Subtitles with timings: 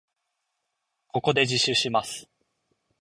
[1.09, 2.27] ここで自首します。